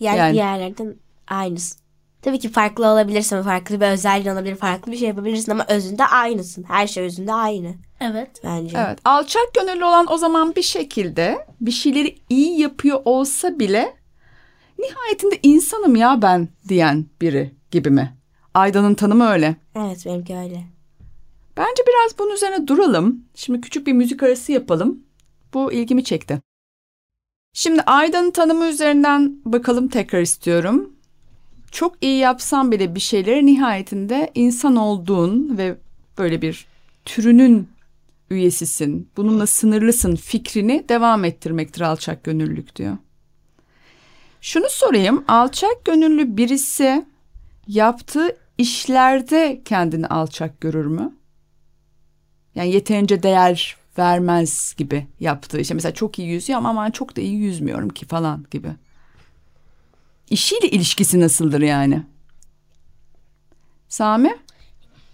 Yani, 0.00 0.18
Yani- 0.18 0.34
diğerlerden 0.34 0.94
aynısın. 1.28 1.78
Tabii 2.22 2.38
ki 2.38 2.48
farklı 2.48 2.86
olabilirsin, 2.86 3.42
farklı 3.42 3.80
bir 3.80 3.86
özelliğin 3.86 4.34
olabilir, 4.34 4.56
farklı 4.56 4.92
bir 4.92 4.96
şey 4.96 5.08
yapabilirsin 5.08 5.52
ama 5.52 5.66
özünde 5.68 6.06
aynısın. 6.06 6.64
Her 6.68 6.86
şey 6.86 7.04
özünde 7.04 7.32
aynı 7.32 7.74
Evet. 8.00 8.40
bence. 8.44 8.78
Evet, 8.78 8.98
alçak 9.04 9.54
gönüllü 9.54 9.84
olan 9.84 10.06
o 10.12 10.16
zaman 10.16 10.54
bir 10.54 10.62
şekilde 10.62 11.46
bir 11.60 11.70
şeyleri 11.70 12.18
iyi 12.28 12.60
yapıyor 12.60 13.00
olsa 13.04 13.58
bile 13.58 13.96
nihayetinde 14.78 15.38
insanım 15.42 15.96
ya 15.96 16.22
ben 16.22 16.48
diyen 16.68 17.06
biri 17.20 17.54
gibi 17.70 17.90
mi? 17.90 18.16
Aydan'ın 18.54 18.94
tanımı 18.94 19.28
öyle. 19.28 19.56
Evet 19.76 20.06
benimki 20.06 20.36
öyle. 20.36 20.64
Bence 21.56 21.82
biraz 21.88 22.18
bunun 22.18 22.34
üzerine 22.34 22.66
duralım. 22.66 23.24
Şimdi 23.34 23.60
küçük 23.60 23.86
bir 23.86 23.92
müzik 23.92 24.22
arası 24.22 24.52
yapalım. 24.52 25.02
Bu 25.54 25.72
ilgimi 25.72 26.04
çekti. 26.04 26.40
Şimdi 27.52 27.82
Aydan'ın 27.82 28.30
tanımı 28.30 28.66
üzerinden 28.66 29.40
bakalım 29.44 29.88
tekrar 29.88 30.20
istiyorum. 30.20 30.97
Çok 31.70 31.96
iyi 32.00 32.18
yapsan 32.18 32.72
bile 32.72 32.94
bir 32.94 33.00
şeyleri 33.00 33.46
nihayetinde 33.46 34.30
insan 34.34 34.76
olduğun 34.76 35.58
ve 35.58 35.76
böyle 36.18 36.42
bir 36.42 36.66
türünün 37.04 37.68
üyesisin. 38.30 39.10
Bununla 39.16 39.46
sınırlısın 39.46 40.16
fikrini 40.16 40.84
devam 40.88 41.24
ettirmektir 41.24 41.80
alçak 41.80 42.24
gönüllülük 42.24 42.76
diyor. 42.76 42.96
Şunu 44.40 44.66
sorayım. 44.68 45.24
Alçak 45.28 45.84
gönüllü 45.84 46.36
birisi 46.36 47.06
yaptığı 47.66 48.36
işlerde 48.58 49.62
kendini 49.64 50.06
alçak 50.06 50.60
görür 50.60 50.86
mü? 50.86 51.14
Yani 52.54 52.72
yeterince 52.72 53.22
değer 53.22 53.76
vermez 53.98 54.74
gibi 54.76 55.06
yaptığı 55.20 55.60
işte 55.60 55.74
mesela 55.74 55.94
çok 55.94 56.18
iyi 56.18 56.28
yüzüyor 56.28 56.58
ama 56.58 56.68
aman 56.68 56.90
çok 56.90 57.16
da 57.16 57.20
iyi 57.20 57.34
yüzmüyorum 57.34 57.88
ki 57.88 58.06
falan 58.06 58.46
gibi. 58.50 58.68
İşiyle 60.30 60.68
ilişkisi 60.68 61.20
nasıldır 61.20 61.60
yani? 61.60 62.02
Sami? 63.88 64.36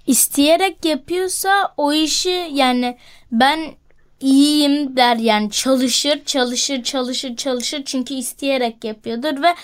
İsteyerek 0.07 0.85
yapıyorsa 0.85 1.75
o 1.77 1.93
işi 1.93 2.49
yani 2.53 2.99
ben 3.33 3.75
iyiyim 4.21 4.97
der 4.97 5.17
yani 5.17 5.51
çalışır 5.51 6.25
çalışır 6.25 6.83
çalışır 6.83 7.37
çalışır 7.37 7.83
çünkü 7.85 8.15
isteyerek 8.15 8.85
yapıyordur 8.85 9.43
ve 9.43 9.55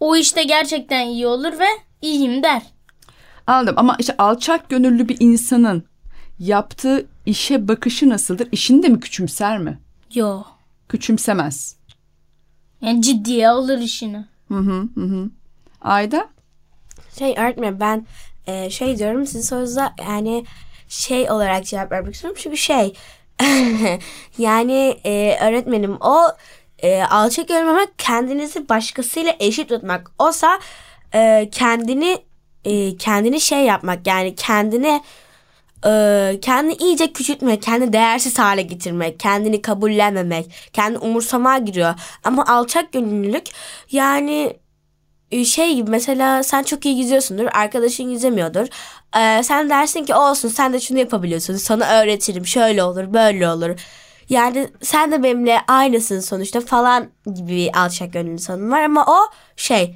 o 0.00 0.16
işte 0.16 0.42
gerçekten 0.42 1.06
iyi 1.06 1.26
olur 1.26 1.58
ve 1.58 1.66
iyiyim 2.02 2.42
der. 2.42 2.62
Anladım 3.46 3.74
ama 3.78 3.96
işte 3.98 4.16
alçak 4.18 4.68
gönüllü 4.68 5.08
bir 5.08 5.16
insanın 5.20 5.84
yaptığı 6.38 7.06
işe 7.26 7.68
bakışı 7.68 8.08
nasıldır? 8.08 8.48
İşini 8.52 8.82
de 8.82 8.88
mi 8.88 9.00
küçümser 9.00 9.58
mi? 9.58 9.78
Yo. 10.14 10.42
Küçümsemez. 10.88 11.76
Yani 12.80 13.02
ciddiye 13.02 13.48
alır 13.48 13.78
işini. 13.78 14.24
Hı 14.50 14.58
hı 14.58 14.88
hı. 15.00 15.30
Ayda? 15.80 16.28
Şey 17.18 17.34
öğretmenim 17.38 17.80
ben 17.80 18.06
e, 18.46 18.70
şey 18.70 18.98
diyorum 18.98 19.26
sizin 19.26 19.40
sorunuza 19.40 19.94
yani 19.98 20.44
şey 20.88 21.30
olarak 21.30 21.66
cevap 21.66 21.92
vermek 21.92 22.14
istiyorum. 22.14 22.40
Çünkü 22.42 22.56
şey 22.56 22.94
yani 24.38 24.96
e, 25.04 25.38
öğretmenim 25.42 25.96
o 26.00 26.22
e, 26.78 27.02
alçak 27.02 27.48
görmemek 27.48 27.98
kendinizi 27.98 28.68
başkasıyla 28.68 29.34
eşit 29.40 29.68
tutmak. 29.68 30.10
Olsa 30.18 30.60
e, 31.14 31.48
kendini 31.52 32.18
e, 32.64 32.96
kendini 32.96 33.40
şey 33.40 33.64
yapmak 33.64 34.06
yani 34.06 34.34
kendine 34.34 35.02
e, 35.86 36.38
kendini 36.42 36.74
iyice 36.74 37.12
küçültmek, 37.12 37.62
kendini 37.62 37.92
değersiz 37.92 38.38
hale 38.38 38.62
getirmek, 38.62 39.20
kendini 39.20 39.62
kabullenmemek, 39.62 40.52
kendi 40.72 40.98
umursamaya 40.98 41.58
giriyor. 41.58 41.94
Ama 42.24 42.46
alçak 42.46 42.92
gönüllülük 42.92 43.44
yani 43.90 44.56
e, 45.30 45.44
şey 45.44 45.74
gibi 45.74 45.90
mesela 45.90 46.42
sen 46.42 46.62
çok 46.62 46.86
iyi 46.86 46.98
yüzüyorsundur 46.98 47.46
arkadaşın 47.52 48.08
yüzemiyordur. 48.08 48.66
Ee, 49.16 49.42
sen 49.42 49.70
dersin 49.70 50.04
ki 50.04 50.14
olsun 50.14 50.48
sen 50.48 50.72
de 50.72 50.80
şunu 50.80 50.98
yapabiliyorsun 50.98 51.56
sana 51.56 52.00
öğretirim 52.00 52.46
şöyle 52.46 52.82
olur 52.82 53.12
böyle 53.12 53.48
olur. 53.48 53.80
Yani 54.28 54.68
sen 54.82 55.12
de 55.12 55.22
benimle 55.22 55.60
aynısın 55.68 56.20
sonuçta 56.20 56.60
falan 56.60 57.10
gibi 57.34 57.48
bir 57.48 57.80
alçak 57.80 58.12
gönüllü 58.12 58.38
sanım 58.38 58.70
var. 58.70 58.82
Ama 58.82 59.06
o 59.06 59.18
şey 59.56 59.94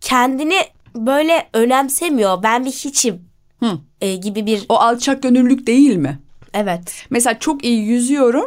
kendini 0.00 0.58
böyle 0.94 1.48
önemsemiyor 1.52 2.42
ben 2.42 2.64
bir 2.64 2.70
hiçim 2.70 3.31
Hı. 3.62 3.78
e, 4.00 4.16
gibi 4.16 4.46
bir 4.46 4.66
O 4.68 4.74
alçak 4.74 5.22
gönüllülük 5.22 5.66
değil 5.66 5.96
mi? 5.96 6.18
evet 6.54 7.06
Mesela 7.10 7.38
çok 7.38 7.64
iyi 7.64 7.82
yüzüyorum 7.84 8.44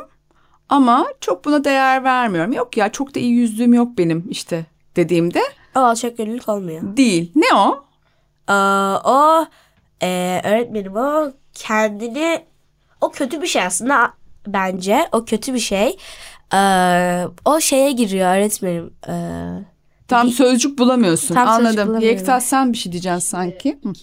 ama 0.69 1.07
çok 1.21 1.45
buna 1.45 1.63
değer 1.63 2.03
vermiyorum. 2.03 2.53
Yok 2.53 2.77
ya 2.77 2.91
çok 2.91 3.15
da 3.15 3.19
iyi 3.19 3.31
yüzdüğüm 3.33 3.73
yok 3.73 3.97
benim 3.97 4.25
işte 4.29 4.65
dediğimde 4.95 5.41
o 5.75 5.79
alçak 5.79 6.17
gönüllülük 6.17 6.49
olmuyor 6.49 6.97
değil. 6.97 7.31
Ne 7.35 7.53
o? 7.55 7.83
Aa, 8.47 8.99
o 9.05 9.45
e, 10.01 10.41
öğretmenim 10.43 10.95
o 10.95 11.31
kendini 11.53 12.39
o 13.01 13.11
kötü 13.11 13.41
bir 13.41 13.47
şey 13.47 13.61
aslında 13.61 14.13
bence 14.47 15.07
o 15.11 15.25
kötü 15.25 15.53
bir 15.53 15.59
şey 15.59 15.97
Ee, 16.53 17.23
o 17.45 17.59
şeye 17.59 17.91
giriyor 17.91 18.35
öğretmenim 18.35 18.93
Ee, 19.07 19.13
Tam 20.07 20.29
sözcük 20.29 20.79
bulamıyorsun. 20.79 21.35
Tam 21.35 21.47
sözcük 21.47 21.59
Anladım. 21.67 21.87
bulamıyorum. 21.89 22.17
Yekta 22.17 22.39
sen 22.39 22.73
bir 22.73 22.77
şey 22.77 22.91
diyeceksin 22.91 23.19
sanki. 23.19 23.79
Hı. 23.83 23.93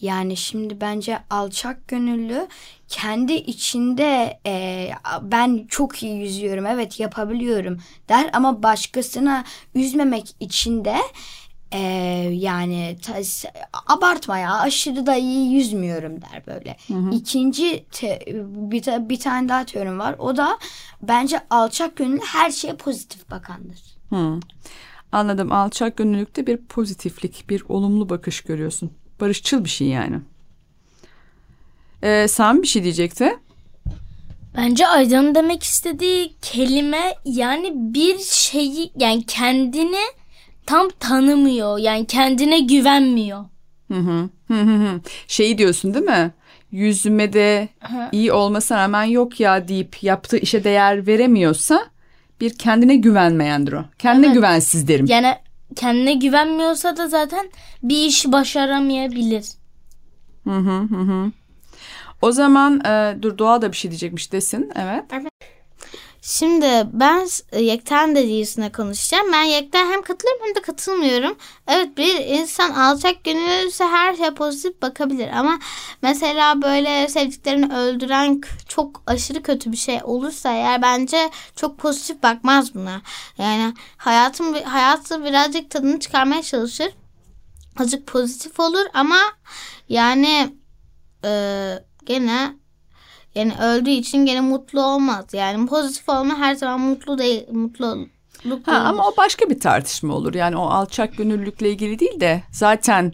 Yani 0.00 0.36
şimdi 0.36 0.80
bence 0.80 1.18
alçak 1.30 1.88
gönüllü 1.88 2.48
kendi 2.88 3.32
içinde 3.32 4.40
e, 4.46 4.90
ben 5.22 5.66
çok 5.68 6.02
iyi 6.02 6.16
yüzüyorum 6.16 6.66
evet 6.66 7.00
yapabiliyorum 7.00 7.78
der 8.08 8.30
ama 8.32 8.62
başkasına 8.62 9.44
üzmemek 9.74 10.34
için 10.40 10.84
de 10.84 10.96
e, 11.72 11.78
yani 12.32 12.96
ta- 13.02 13.48
abartma 13.86 14.38
ya 14.38 14.58
aşırı 14.58 15.06
da 15.06 15.16
iyi 15.16 15.52
yüzmüyorum 15.52 16.22
der 16.22 16.46
böyle. 16.46 16.76
İkinci 17.12 17.84
te- 17.90 18.20
bir, 18.46 19.08
bir 19.08 19.20
tane 19.20 19.48
daha 19.48 19.64
teorim 19.64 19.98
var 19.98 20.16
o 20.18 20.36
da 20.36 20.58
bence 21.02 21.40
alçak 21.50 21.96
gönüllü 21.96 22.20
her 22.24 22.50
şeye 22.50 22.76
pozitif 22.76 23.30
bakandır. 23.30 23.78
Hı. 24.10 24.40
Anladım. 25.12 25.52
Alçak 25.52 25.96
gönüllülükte 25.96 26.46
bir 26.46 26.56
pozitiflik, 26.56 27.44
bir 27.50 27.64
olumlu 27.68 28.08
bakış 28.08 28.40
görüyorsun. 28.40 28.90
Barışçıl 29.20 29.64
bir 29.64 29.68
şey 29.68 29.86
yani. 29.88 30.16
Ee, 32.02 32.26
sen 32.28 32.62
bir 32.62 32.66
şey 32.66 32.82
diyecekti. 32.82 33.38
Bence 34.56 34.86
Aydan'ın 34.86 35.34
demek 35.34 35.62
istediği 35.62 36.34
kelime 36.42 37.14
yani 37.24 37.72
bir 37.74 38.18
şeyi 38.18 38.92
yani 38.96 39.26
kendini 39.26 40.00
tam 40.66 40.88
tanımıyor. 41.00 41.78
Yani 41.78 42.06
kendine 42.06 42.60
güvenmiyor. 42.60 43.44
Hı 43.92 43.98
hı. 43.98 44.28
Hı. 44.54 45.00
Şeyi 45.28 45.58
diyorsun 45.58 45.94
değil 45.94 46.04
mi? 46.04 46.30
Yüzmede 46.72 47.68
iyi 48.12 48.32
olmasına 48.32 48.78
rağmen 48.78 49.04
yok 49.04 49.40
ya 49.40 49.68
deyip 49.68 50.02
yaptığı 50.02 50.36
işe 50.38 50.64
değer 50.64 51.06
veremiyorsa 51.06 51.84
bir 52.40 52.58
kendine 52.58 52.96
güvenmeyendir 52.96 53.72
o. 53.72 53.84
Kendine 53.98 54.26
Evet. 54.26 54.34
güvensiz 54.36 54.88
derim. 54.88 55.06
Yani 55.06 55.34
kendine 55.76 56.14
güvenmiyorsa 56.14 56.96
da 56.96 57.08
zaten 57.08 57.50
bir 57.82 58.06
işi 58.06 58.32
başaramayabilir. 58.32 59.44
Hı 60.44 60.58
hı 60.58 60.78
hı. 60.80 61.32
O 62.22 62.32
zaman 62.32 62.80
e, 62.84 63.22
dur 63.22 63.38
Doğa 63.38 63.62
da 63.62 63.72
bir 63.72 63.76
şey 63.76 63.90
diyecekmiş 63.90 64.32
desin. 64.32 64.72
Evet. 64.74 65.04
Şimdi 66.22 66.86
ben 66.92 67.28
e, 67.52 67.60
Yekten 67.62 68.16
dediğisine 68.16 68.72
konuşacağım. 68.72 69.32
Ben 69.32 69.42
Yekten 69.42 69.92
hem 69.92 70.02
katılıyorum 70.02 70.46
hem 70.46 70.54
de 70.54 70.62
katılmıyorum. 70.62 71.38
Evet 71.68 71.96
bir 71.96 72.14
insan 72.24 72.70
alçak 72.70 73.24
gönüllüyse 73.24 73.84
her 73.84 74.14
şeye 74.14 74.34
pozitif 74.34 74.82
bakabilir. 74.82 75.28
Ama 75.28 75.58
mesela 76.02 76.62
böyle 76.62 77.08
sevdiklerini 77.08 77.74
öldüren 77.74 78.40
çok 78.68 79.02
aşırı 79.06 79.42
kötü 79.42 79.72
bir 79.72 79.76
şey 79.76 80.00
olursa 80.04 80.52
eğer 80.52 80.82
bence 80.82 81.30
çok 81.56 81.78
pozitif 81.78 82.22
bakmaz 82.22 82.74
buna. 82.74 83.02
Yani 83.38 83.74
hayatın 83.96 84.52
hayatı 84.52 85.24
birazcık 85.24 85.70
tadını 85.70 86.00
çıkarmaya 86.00 86.42
çalışır. 86.42 86.88
Azıcık 87.78 88.06
pozitif 88.06 88.60
olur 88.60 88.86
ama 88.94 89.18
yani 89.88 90.54
e, 91.24 91.30
gene 92.04 92.54
yani 93.34 93.52
öldüğü 93.62 93.90
için 93.90 94.26
gene 94.26 94.40
mutlu 94.40 94.82
olmaz. 94.82 95.24
Yani 95.32 95.66
pozitif 95.66 96.08
olma 96.08 96.38
her 96.38 96.54
zaman 96.54 96.80
mutlu 96.80 97.18
değil. 97.18 97.46
Mutluluk 97.52 98.08
Ha, 98.66 98.76
ama 98.76 99.08
o 99.08 99.16
başka 99.16 99.50
bir 99.50 99.60
tartışma 99.60 100.14
olur. 100.14 100.34
Yani 100.34 100.56
o 100.56 100.62
alçak 100.66 101.16
gönüllülükle 101.16 101.70
ilgili 101.70 101.98
değil 101.98 102.20
de 102.20 102.42
zaten 102.50 103.12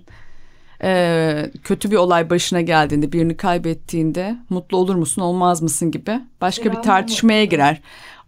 e, 0.83 1.51
kötü 1.65 1.91
bir 1.91 1.97
olay 1.97 2.31
başına 2.31 2.61
geldiğinde 2.61 3.13
birini 3.13 3.37
kaybettiğinde 3.37 4.37
mutlu 4.51 4.77
olur 4.77 4.95
musun 4.95 5.23
olmaz 5.23 5.63
mısın 5.63 5.91
gibi 5.91 6.21
başka 6.41 6.73
bir 6.73 6.77
tartışmaya 6.83 7.45
girer. 7.45 7.81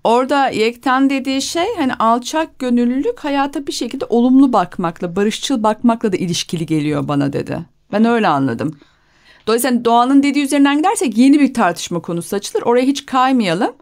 Orada 0.04 0.48
Yekten 0.48 1.10
dediği 1.10 1.42
şey 1.42 1.66
hani 1.76 1.94
alçak 1.94 2.58
gönüllülük 2.58 3.18
hayata 3.20 3.66
bir 3.66 3.72
şekilde 3.72 4.04
olumlu 4.08 4.52
bakmakla, 4.52 5.16
barışçıl 5.16 5.62
bakmakla 5.62 6.12
da 6.12 6.16
ilişkili 6.16 6.66
geliyor 6.66 7.08
bana 7.08 7.32
dedi. 7.32 7.58
Ben 7.92 8.04
öyle 8.04 8.28
anladım. 8.28 8.78
Dolayısıyla 9.46 9.84
Doğan'ın 9.84 10.22
dediği 10.22 10.44
üzerinden 10.44 10.76
gidersek 10.76 11.18
yeni 11.18 11.40
bir 11.40 11.54
tartışma 11.54 12.02
konusu 12.02 12.36
açılır. 12.36 12.62
Oraya 12.62 12.86
hiç 12.86 13.06
kaymayalım. 13.06 13.76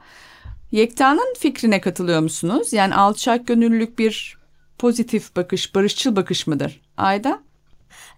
Yekta'nın 0.72 1.34
fikrine 1.38 1.80
katılıyor 1.80 2.20
musunuz? 2.20 2.72
Yani 2.72 2.94
alçak 2.94 3.46
gönüllülük 3.46 3.98
bir 3.98 4.38
pozitif 4.78 5.36
bakış, 5.36 5.74
barışçıl 5.74 6.16
bakış 6.16 6.46
mıdır? 6.46 6.80
Ayda? 6.96 7.40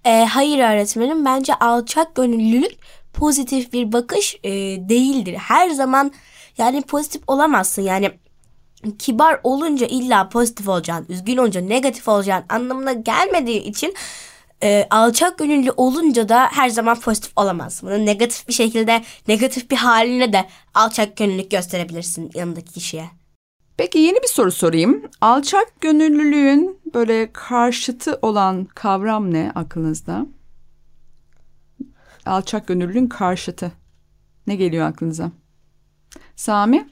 Ee, 0.05 0.25
hayır 0.25 0.59
öğretmenim 0.59 1.25
bence 1.25 1.55
alçak 1.55 2.15
gönüllülük 2.15 2.73
pozitif 3.13 3.73
bir 3.73 3.93
bakış 3.93 4.37
e, 4.45 4.51
değildir. 4.89 5.35
Her 5.35 5.71
zaman 5.71 6.13
yani 6.59 6.83
pozitif 6.83 7.23
olamazsın 7.27 7.83
yani 7.83 8.11
kibar 8.99 9.41
olunca 9.45 9.87
illa 9.87 10.29
pozitif 10.29 10.69
olacaksın, 10.69 11.07
üzgün 11.09 11.37
olunca 11.37 11.61
negatif 11.61 12.09
olacaksın 12.09 12.47
anlamına 12.49 12.93
gelmediği 12.93 13.63
için 13.63 13.95
e, 14.63 14.87
alçak 14.91 15.39
gönüllü 15.39 15.71
olunca 15.77 16.29
da 16.29 16.49
her 16.53 16.69
zaman 16.69 17.01
pozitif 17.01 17.33
olamazsın. 17.37 17.89
Bunu 17.89 18.07
negatif 18.07 18.49
bir 18.49 18.53
şekilde 18.53 19.05
negatif 19.29 19.71
bir 19.71 19.77
haline 19.77 20.33
de 20.33 20.47
alçak 20.75 21.17
gönüllülük 21.17 21.51
gösterebilirsin 21.51 22.31
yanındaki 22.35 22.73
kişiye. 22.73 23.11
Peki 23.77 23.99
yeni 23.99 24.17
bir 24.23 24.29
soru 24.29 24.53
sorayım. 24.53 25.03
Alçak 25.21 25.81
gönüllülüğün 25.81 26.79
böyle 26.95 27.33
karşıtı 27.33 28.19
olan 28.23 28.65
kavram 28.65 29.35
ne 29.35 29.53
aklınızda? 29.55 30.27
Alçak 32.27 32.67
gönüllülüğün 32.67 33.07
karşıtı. 33.07 33.73
Ne 34.47 34.57
geliyor 34.57 34.87
aklınıza? 34.87 35.31
Sami? 36.37 36.89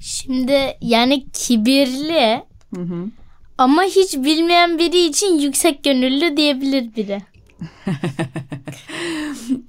Şimdi 0.00 0.76
yani 0.80 1.26
kibirli 1.30 2.44
ama 3.58 3.82
hiç 3.82 4.16
bilmeyen 4.16 4.78
biri 4.78 5.06
için 5.06 5.38
yüksek 5.38 5.84
gönüllü 5.84 6.36
diyebilir 6.36 6.96
biri. 6.96 7.22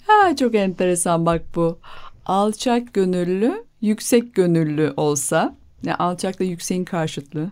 Ha 0.08 0.36
çok 0.36 0.56
enteresan 0.56 1.26
bak 1.26 1.42
bu. 1.56 1.80
Alçak 2.26 2.94
gönüllü, 2.94 3.66
yüksek 3.82 4.36
gönüllü 4.36 4.94
olsa, 4.98 5.56
ne 5.84 5.96
alçakla 5.96 6.46
yükseğin 6.46 6.86
karşıtlığı. 6.86 7.52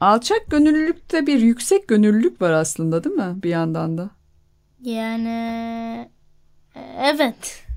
Alçak 0.00 0.50
gönüllülükte 0.50 1.26
bir 1.26 1.40
yüksek 1.40 1.88
gönüllülük 1.88 2.42
var 2.42 2.50
aslında 2.50 3.04
değil 3.04 3.16
mi 3.16 3.42
bir 3.42 3.50
yandan 3.50 3.98
da? 3.98 4.10
Yani 4.84 5.28
e, 6.74 6.80
evet. 7.02 7.67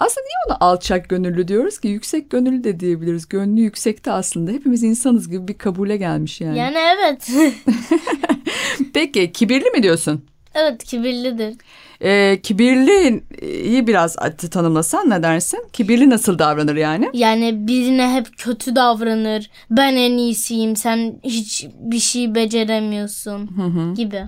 Aslında 0.00 0.24
niye 0.26 0.36
ona 0.48 0.68
alçak 0.68 1.08
gönüllü 1.08 1.48
diyoruz 1.48 1.78
ki? 1.78 1.88
Yüksek 1.88 2.30
gönüllü 2.30 2.64
de 2.64 2.80
diyebiliriz. 2.80 3.28
Gönlü 3.28 3.60
yüksekte 3.60 4.12
aslında. 4.12 4.50
Hepimiz 4.50 4.82
insanız 4.82 5.30
gibi 5.30 5.48
bir 5.48 5.58
kabule 5.58 5.96
gelmiş 5.96 6.40
yani. 6.40 6.58
Yani 6.58 6.76
evet. 6.78 7.28
Peki 8.94 9.32
kibirli 9.32 9.70
mi 9.70 9.82
diyorsun? 9.82 10.24
evet 10.58 10.84
kibirlidir. 10.84 11.56
Ee, 12.02 12.40
kibirliyi 12.42 13.86
biraz 13.86 14.16
tanımlasan 14.50 15.10
ne 15.10 15.22
dersin? 15.22 15.64
Kibirli 15.72 16.10
nasıl 16.10 16.38
davranır 16.38 16.76
yani? 16.76 17.10
Yani 17.12 17.66
birine 17.66 18.12
hep 18.14 18.38
kötü 18.38 18.76
davranır. 18.76 19.50
Ben 19.70 19.96
en 19.96 20.16
iyisiyim. 20.16 20.76
Sen 20.76 21.20
hiç 21.24 21.66
bir 21.80 21.98
şey 21.98 22.34
beceremiyorsun 22.34 23.50
gibi. 23.94 24.22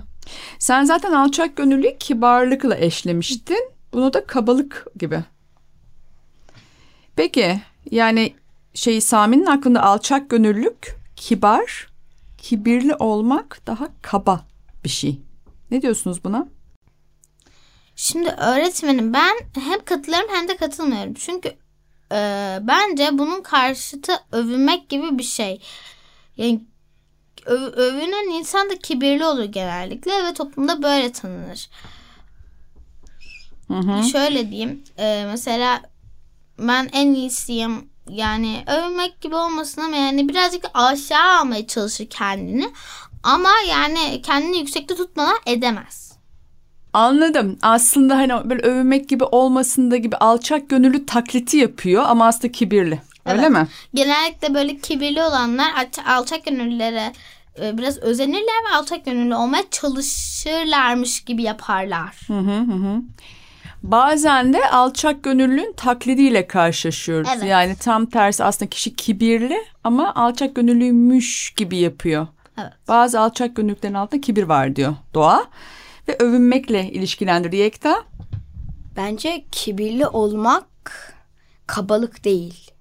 Sen 0.59 0.83
zaten 0.83 1.11
alçak 1.11 1.55
gönüllüyü 1.55 1.97
kibarlıkla 1.99 2.77
eşlemiştin. 2.77 3.71
Bunu 3.93 4.13
da 4.13 4.25
kabalık 4.25 4.85
gibi. 4.99 5.19
Peki 7.15 7.61
yani 7.91 8.35
şey 8.73 9.01
Sami'nin 9.01 9.45
aklında 9.45 9.83
alçak 9.83 10.29
gönüllülük, 10.29 10.95
kibar, 11.15 11.87
kibirli 12.37 12.95
olmak 12.95 13.61
daha 13.67 13.87
kaba 14.01 14.45
bir 14.83 14.89
şey. 14.89 15.19
Ne 15.71 15.81
diyorsunuz 15.81 16.23
buna? 16.23 16.47
Şimdi 17.95 18.29
öğretmenim 18.29 19.13
ben 19.13 19.35
hem 19.59 19.85
katılıyorum 19.85 20.29
hem 20.33 20.47
de 20.47 20.57
katılmıyorum. 20.57 21.13
Çünkü 21.13 21.49
e, 22.11 22.59
bence 22.61 23.09
bunun 23.11 23.41
karşıtı 23.41 24.13
övünmek 24.31 24.89
gibi 24.89 25.17
bir 25.17 25.23
şey. 25.23 25.61
Yani 26.37 26.61
öv- 27.45 27.71
övünen 27.71 28.39
insan 28.39 28.69
da 28.69 28.79
kibirli 28.79 29.25
olur 29.25 29.43
genellikle 29.43 30.11
ve 30.23 30.33
toplumda 30.33 30.83
böyle 30.83 31.11
tanınır. 31.11 31.69
Şöyle 34.11 34.49
diyeyim 34.51 34.83
e, 34.97 35.25
mesela 35.31 35.81
ben 36.67 36.89
en 36.93 37.13
iyisiyim 37.13 37.89
yani 38.09 38.63
övünmek 38.67 39.21
gibi 39.21 39.35
olmasın 39.35 39.81
ama 39.81 39.95
yani 39.95 40.29
birazcık 40.29 40.65
aşağı 40.73 41.39
almaya 41.39 41.67
çalışır 41.67 42.05
kendini. 42.09 42.69
Ama 43.23 43.49
yani 43.69 44.21
kendini 44.21 44.57
yüksekte 44.57 44.95
tutmadan 44.95 45.37
edemez. 45.45 46.11
Anladım. 46.93 47.57
Aslında 47.61 48.17
hani 48.17 48.49
böyle 48.49 48.61
övünmek 48.61 49.09
gibi 49.09 49.23
olmasında 49.23 49.97
gibi 49.97 50.15
alçak 50.15 50.69
gönüllü 50.69 51.05
taklidi 51.05 51.57
yapıyor 51.57 52.03
ama 52.07 52.27
aslında 52.27 52.51
kibirli. 52.51 53.01
Öyle 53.25 53.41
Evet. 53.41 53.51
mi? 53.51 53.67
Genellikle 53.93 54.53
böyle 54.53 54.77
kibirli 54.77 55.23
olanlar 55.23 55.71
alç- 55.75 56.05
alçak 56.07 56.45
gönüllülere 56.45 57.13
e, 57.61 57.77
biraz 57.77 57.97
özenirler 57.97 58.63
ve 58.71 58.75
alçak 58.75 59.05
gönüllü 59.05 59.35
olmaya 59.35 59.63
çalışırlarmış 59.71 61.23
gibi 61.23 61.43
yaparlar. 61.43 62.15
Bazen 63.83 64.53
de 64.53 64.69
alçak 64.69 65.23
gönüllünün 65.23 65.73
taklidiyle 65.77 66.47
karşılaşıyoruz. 66.47 67.29
Evet. 67.35 67.43
Yani 67.49 67.75
tam 67.75 68.05
tersi 68.05 68.43
aslında 68.43 68.69
kişi 68.69 68.95
kibirli 68.95 69.57
ama 69.83 70.15
alçak 70.15 70.55
gönüllüymüş 70.55 71.53
gibi 71.57 71.77
yapıyor. 71.77 72.27
Evet. 72.57 72.71
Bazı 72.87 73.19
alçak 73.19 73.55
gönüllüklerin 73.55 73.93
altında 73.93 74.21
kibir 74.21 74.43
var 74.43 74.75
diyor 74.75 74.95
Doğa. 75.13 75.45
Ve 76.07 76.15
övünmekle 76.19 76.91
ilişkilendirdi 76.91 77.55
Yekta. 77.55 78.03
Bence 78.95 79.45
kibirli 79.51 80.07
olmak 80.07 80.65
kabalık 81.67 82.23
değil. 82.25 82.71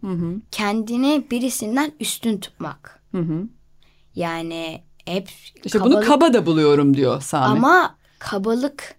Kendini 0.51 1.27
birisinden 1.31 1.93
üstün 2.01 2.39
tutmak. 2.41 3.01
Yani 4.15 4.83
hep 5.07 5.29
İşte 5.65 5.81
bunu 5.81 5.91
kabalık- 5.95 6.07
kaba 6.09 6.33
da 6.33 6.47
buluyorum 6.47 6.97
diyor 6.97 7.21
Sami. 7.21 7.59
Ama 7.59 7.95
kabalık 8.19 8.95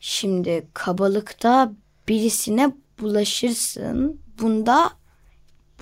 şimdi 0.00 0.66
kabalıkta 0.74 1.72
birisine 2.08 2.72
bulaşırsın. 3.00 4.20
Bunda 4.40 4.90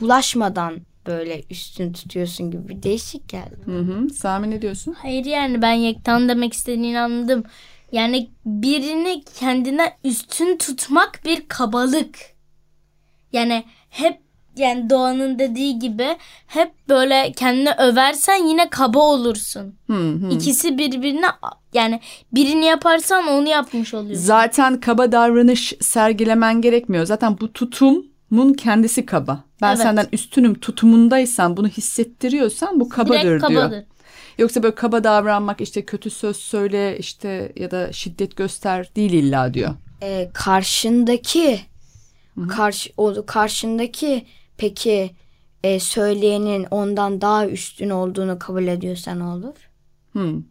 bulaşmadan 0.01 0.81
böyle 1.07 1.43
üstün 1.51 1.93
tutuyorsun 1.93 2.51
gibi 2.51 2.69
bir 2.69 2.83
değişik 2.83 3.29
geldi. 3.29 3.57
Hı 3.65 3.79
hı. 3.79 4.11
Sami 4.11 4.51
ne 4.51 4.63
diyorsun? 4.63 4.93
Hayır 4.93 5.25
yani 5.25 5.63
ben 5.63 5.73
Yektan 5.73 6.29
demek 6.29 6.53
istediğini 6.53 7.01
anladım. 7.01 7.45
Yani 7.93 8.31
birini 8.47 9.25
kendine 9.39 9.97
üstün 10.05 10.57
tutmak 10.59 11.21
bir 11.25 11.49
kabalık. 11.49 12.19
Yani 13.33 13.65
hep 13.91 14.21
yani 14.57 14.91
Doğan'ın 14.91 15.39
dediği 15.39 15.79
gibi 15.79 16.17
hep 16.47 16.73
böyle 16.89 17.33
kendini 17.37 17.71
översen 17.79 18.49
yine 18.49 18.71
kaba 18.71 18.99
olursun. 18.99 19.75
Hı 19.87 19.93
hı. 20.11 20.31
İkisi 20.31 20.79
birbirine 20.79 21.27
yani 21.75 22.01
birini 22.33 22.65
yaparsan 22.65 23.27
onu 23.29 23.49
yapmış 23.49 23.95
oluyorsun. 23.95 24.25
Zaten 24.25 24.81
kaba 24.81 25.13
davranış 25.13 25.75
sergilemen 25.81 26.61
gerekmiyor. 26.61 27.05
Zaten 27.07 27.41
bu 27.41 27.53
tutumun 27.53 28.53
kendisi 28.59 29.07
kaba. 29.07 29.45
Ben 29.63 29.69
Evet. 29.69 29.79
senden 29.83 30.07
üstünüm 30.13 30.55
tutumundaysan 30.55 31.57
bunu 31.57 31.69
hissettiriyorsan 31.69 32.81
bu 32.81 32.89
kabadır, 32.89 33.23
Direkt 33.23 33.49
diyor. 33.49 33.63
kabadır. 33.63 33.85
Yoksa 34.39 34.63
böyle 34.63 34.75
kaba 34.75 35.05
davranmak 35.05 35.61
işte 35.61 35.85
kötü 35.85 36.11
söz 36.11 36.37
söyle 36.37 36.99
işte 36.99 37.53
ya 37.57 37.71
da 37.71 37.93
şiddet 37.93 38.37
göster 38.37 38.91
değil 38.97 39.13
illa 39.13 39.55
diyor. 39.55 39.75
Ee, 40.03 40.31
karşındaki 40.35 41.61
karşı 42.49 42.91
o 42.97 43.15
karşındaki 43.27 44.27
peki 44.59 45.11
e, 45.65 45.81
söyleyenin 45.81 46.67
ondan 46.71 47.21
daha 47.21 47.47
üstün 47.49 47.91
olduğunu 47.91 48.39
kabul 48.39 48.67
ediyorsan 48.67 49.21
olur. 49.21 49.55
Hmm. 50.13 50.43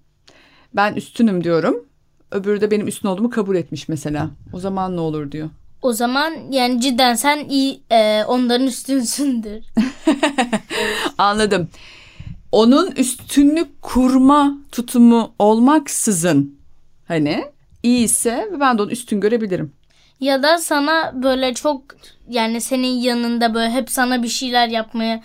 Ben 0.75 0.93
üstünüm 0.93 1.43
diyorum. 1.43 1.85
Öbürü 2.31 2.61
de 2.61 2.71
benim 2.71 2.87
üstün 2.87 3.07
olduğumu 3.07 3.29
kabul 3.29 3.55
etmiş 3.55 3.87
mesela. 3.89 4.29
O 4.53 4.59
zaman 4.59 4.95
ne 4.95 4.99
olur 4.99 5.31
diyor. 5.31 5.49
O 5.81 5.93
zaman 5.93 6.33
yani 6.51 6.81
cidden 6.81 7.15
sen 7.15 7.49
iyi 7.49 7.81
e, 7.91 8.23
onların 8.23 8.67
üstünsündür. 8.67 9.63
Anladım. 11.17 11.69
Onun 12.51 12.91
üstünlük 12.91 13.81
kurma 13.81 14.57
tutumu 14.71 15.31
olmaksızın 15.39 16.55
hani 17.07 17.45
iyiyse 17.83 18.49
ben 18.59 18.77
de 18.77 18.81
onu 18.81 18.91
üstün 18.91 19.19
görebilirim. 19.19 19.71
Ya 20.19 20.43
da 20.43 20.57
sana 20.57 21.23
böyle 21.23 21.53
çok 21.53 21.81
yani 22.29 22.61
senin 22.61 22.87
yanında 22.87 23.53
böyle 23.53 23.71
hep 23.71 23.89
sana 23.89 24.23
bir 24.23 24.27
şeyler 24.27 24.67
yapmaya 24.67 25.23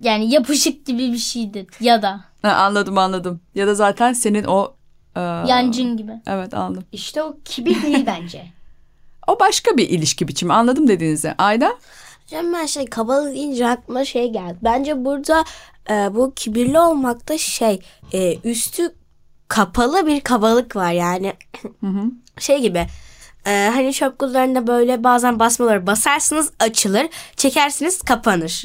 yani 0.00 0.30
yapışık 0.30 0.86
gibi 0.86 1.12
bir 1.12 1.18
şeydir 1.18 1.66
ya 1.80 2.02
da 2.02 2.20
Ha, 2.42 2.52
anladım 2.52 2.98
anladım. 2.98 3.40
Ya 3.54 3.66
da 3.66 3.74
zaten 3.74 4.12
senin 4.12 4.44
o 4.44 4.74
e, 5.16 5.20
yancın 5.20 5.96
gibi. 5.96 6.12
Evet 6.26 6.54
anladım. 6.54 6.84
İşte 6.92 7.22
o 7.22 7.36
kibir 7.44 7.82
değil 7.82 8.06
bence. 8.06 8.46
O 9.26 9.40
başka 9.40 9.76
bir 9.76 9.88
ilişki 9.88 10.28
biçimi 10.28 10.52
anladım 10.52 10.88
dediğinizi. 10.88 11.34
Ayda? 11.38 11.74
Hocam 12.24 12.52
ben 12.52 12.66
şey 12.66 12.86
kabalık 12.86 13.34
deyince 13.34 13.68
aklıma 13.68 14.04
şey 14.04 14.32
geldi. 14.32 14.56
Bence 14.62 15.04
burada 15.04 15.44
e, 15.90 16.14
bu 16.14 16.32
kibirli 16.34 16.78
olmakta 16.78 17.38
şey 17.38 17.80
e, 18.12 18.38
üstü 18.38 18.94
kapalı 19.48 20.06
bir 20.06 20.20
kabalık 20.20 20.76
var 20.76 20.92
yani. 20.92 21.32
şey 22.38 22.60
gibi. 22.60 22.86
E, 23.46 23.70
hani 23.74 23.92
çöp 23.92 24.18
kutularında 24.18 24.66
böyle 24.66 25.04
bazen 25.04 25.38
basmaları 25.38 25.86
basarsınız 25.86 26.50
açılır, 26.60 27.06
çekersiniz 27.36 28.02
kapanır. 28.02 28.62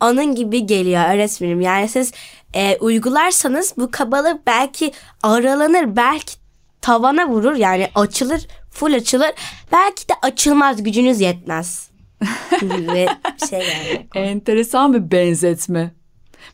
Onun 0.00 0.34
gibi 0.34 0.66
geliyor 0.66 1.14
öğretmenim. 1.14 1.60
Yani 1.60 1.88
siz 1.88 2.12
e, 2.54 2.76
uygularsanız 2.80 3.74
bu 3.76 3.90
kabalık 3.90 4.46
belki 4.46 4.92
aralanır, 5.22 5.96
belki 5.96 6.34
tavana 6.80 7.28
vurur 7.28 7.54
yani 7.54 7.88
açılır, 7.94 8.46
full 8.70 8.94
açılır. 8.94 9.30
Belki 9.72 10.08
de 10.08 10.12
açılmaz, 10.22 10.82
gücünüz 10.82 11.20
yetmez. 11.20 11.90
gibi 12.60 13.08
bir 13.40 13.46
şey 13.46 13.58
yani. 13.58 14.06
Enteresan 14.14 14.94
bir 14.94 15.10
benzetme. 15.10 15.90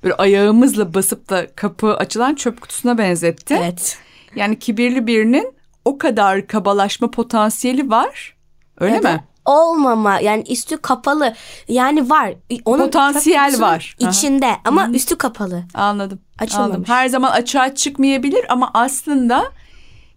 Böyle 0.04 0.14
ayağımızla 0.14 0.94
basıp 0.94 1.30
da 1.30 1.46
kapı 1.56 1.94
açılan 1.96 2.34
çöp 2.34 2.60
kutusuna 2.60 2.98
benzetti. 2.98 3.58
Evet. 3.62 3.98
Yani 4.36 4.58
kibirli 4.58 5.06
birinin 5.06 5.54
o 5.84 5.98
kadar 5.98 6.46
kabalaşma 6.46 7.10
potansiyeli 7.10 7.90
var. 7.90 8.36
Öyle 8.80 9.02
da 9.02 9.12
mi? 9.12 9.24
Olmama 9.44 10.20
yani 10.20 10.44
üstü 10.48 10.76
kapalı 10.76 11.34
yani 11.68 12.10
var. 12.10 12.34
Onun 12.64 12.84
Potansiyel 12.84 13.60
var. 13.60 13.96
Aha. 14.02 14.10
içinde 14.10 14.56
ama 14.64 14.88
üstü 14.88 15.16
kapalı. 15.16 15.64
Anladım. 15.74 16.20
Açılmamış. 16.38 16.74
Anladım. 16.74 16.84
Her 16.86 17.08
zaman 17.08 17.30
açığa 17.30 17.74
çıkmayabilir 17.74 18.46
ama 18.48 18.70
aslında 18.74 19.44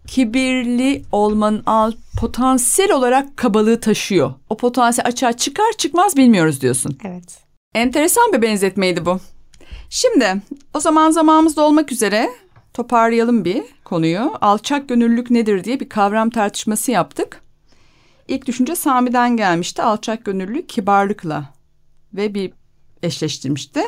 kibirli 0.06 1.02
olmanın 1.12 1.62
alt 1.66 1.94
potansiyel 2.20 2.92
olarak 2.92 3.36
kabalığı 3.36 3.80
taşıyor. 3.80 4.32
O 4.50 4.56
potansiyel 4.56 5.08
açığa 5.08 5.32
çıkar 5.32 5.72
çıkmaz 5.78 6.16
bilmiyoruz 6.16 6.60
diyorsun. 6.60 6.98
Evet. 7.04 7.38
Enteresan 7.74 8.32
bir 8.32 8.42
benzetmeydi 8.42 9.06
bu. 9.06 9.20
Şimdi 9.90 10.42
o 10.74 10.80
zaman 10.80 11.10
zamanımız 11.10 11.56
da 11.56 11.62
olmak 11.62 11.92
üzere 11.92 12.30
toparlayalım 12.74 13.44
bir 13.44 13.62
konuyu. 13.86 14.32
Alçak 14.40 14.88
gönüllülük 14.88 15.30
nedir 15.30 15.64
diye 15.64 15.80
bir 15.80 15.88
kavram 15.88 16.30
tartışması 16.30 16.90
yaptık. 16.90 17.42
İlk 18.28 18.46
düşünce 18.46 18.76
Sami'den 18.76 19.36
gelmişti. 19.36 19.82
Alçak 19.82 20.24
gönüllülük 20.24 20.68
kibarlıkla 20.68 21.44
ve 22.14 22.34
bir 22.34 22.52
eşleştirmişti. 23.02 23.80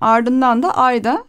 Ardından 0.00 0.62
da 0.62 0.76
Ayda 0.76 1.24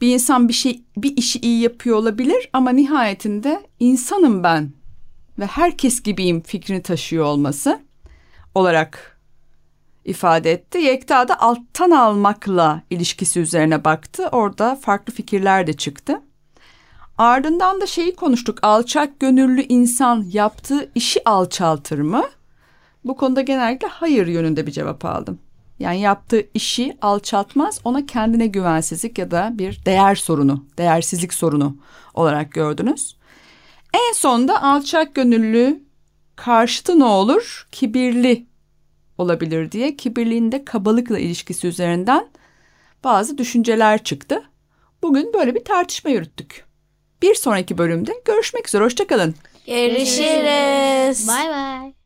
bir 0.00 0.14
insan 0.14 0.48
bir 0.48 0.52
şey 0.52 0.84
bir 0.96 1.16
işi 1.16 1.38
iyi 1.38 1.60
yapıyor 1.60 1.96
olabilir 1.96 2.50
ama 2.52 2.70
nihayetinde 2.70 3.66
insanım 3.80 4.42
ben 4.42 4.72
ve 5.38 5.46
herkes 5.46 6.02
gibiyim 6.02 6.40
fikrini 6.40 6.82
taşıyor 6.82 7.24
olması 7.24 7.80
olarak 8.54 9.20
ifade 10.04 10.52
etti. 10.52 10.78
Yekta 10.78 11.28
da 11.28 11.40
alttan 11.40 11.90
almakla 11.90 12.82
ilişkisi 12.90 13.40
üzerine 13.40 13.84
baktı. 13.84 14.28
Orada 14.32 14.76
farklı 14.76 15.12
fikirler 15.12 15.66
de 15.66 15.72
çıktı. 15.72 16.22
Ardından 17.18 17.80
da 17.80 17.86
şeyi 17.86 18.16
konuştuk. 18.16 18.58
Alçak 18.62 19.20
gönüllü 19.20 19.62
insan 19.62 20.24
yaptığı 20.32 20.90
işi 20.94 21.28
alçaltır 21.28 21.98
mı? 21.98 22.24
Bu 23.04 23.16
konuda 23.16 23.40
genellikle 23.40 23.88
hayır 23.88 24.26
yönünde 24.26 24.66
bir 24.66 24.72
cevap 24.72 25.04
aldım. 25.04 25.38
Yani 25.78 26.00
yaptığı 26.00 26.46
işi 26.54 26.96
alçaltmaz, 27.02 27.80
ona 27.84 28.06
kendine 28.06 28.46
güvensizlik 28.46 29.18
ya 29.18 29.30
da 29.30 29.50
bir 29.52 29.84
değer 29.84 30.14
sorunu, 30.14 30.64
değersizlik 30.78 31.34
sorunu 31.34 31.76
olarak 32.14 32.52
gördünüz. 32.52 33.16
En 33.94 34.12
sonda 34.12 34.62
alçak 34.62 35.14
gönüllü 35.14 35.82
karşıtı 36.36 36.98
ne 36.98 37.04
olur? 37.04 37.68
Kibirli 37.72 38.46
olabilir 39.18 39.72
diye 39.72 39.96
kibirliğin 39.96 40.52
de 40.52 40.64
kabalıkla 40.64 41.18
ilişkisi 41.18 41.66
üzerinden 41.66 42.28
bazı 43.04 43.38
düşünceler 43.38 44.04
çıktı. 44.04 44.42
Bugün 45.02 45.32
böyle 45.32 45.54
bir 45.54 45.64
tartışma 45.64 46.10
yürüttük. 46.10 46.71
Bir 47.22 47.34
sonraki 47.34 47.78
bölümde 47.78 48.12
görüşmek 48.24 48.68
üzere. 48.68 48.84
Hoşçakalın. 48.84 49.34
Görüşürüz. 49.66 51.28
Bay 51.28 51.48
bay. 51.48 52.01